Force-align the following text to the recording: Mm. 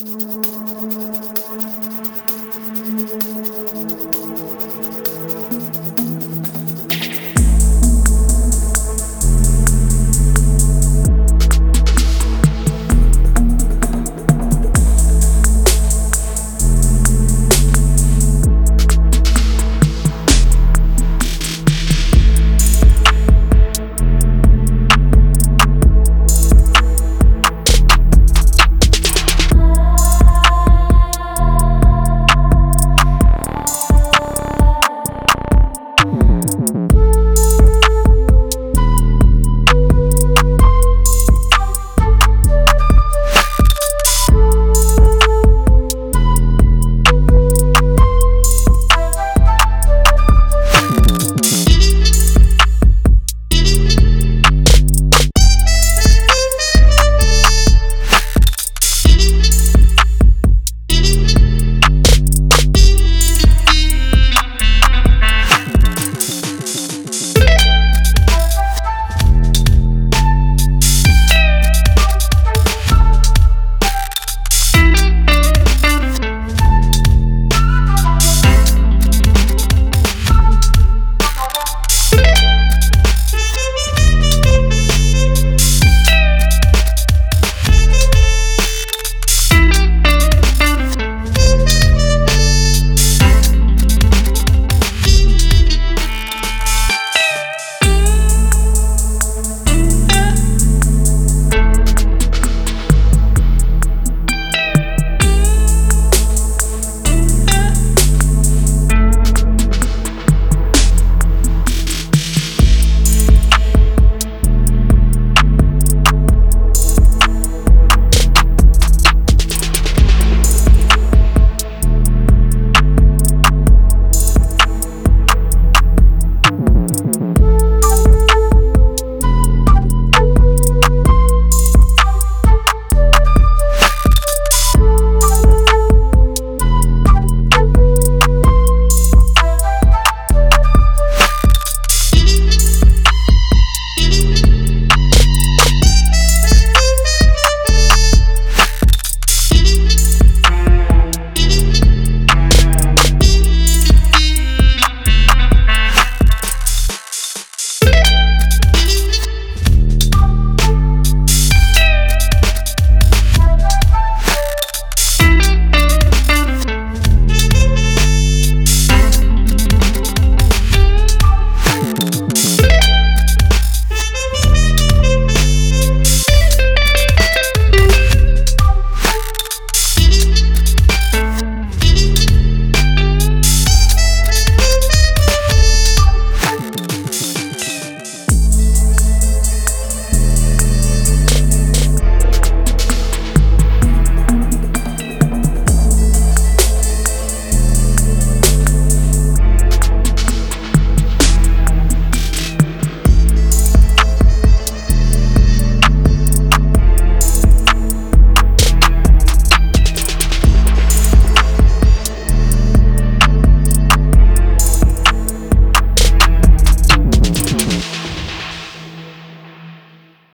Mm. 0.00 0.47